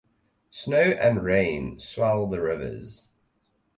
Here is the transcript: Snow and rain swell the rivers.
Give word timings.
Snow 0.49 0.77
and 0.99 1.21
rain 1.23 1.79
swell 1.79 2.25
the 2.25 2.41
rivers. 2.41 3.05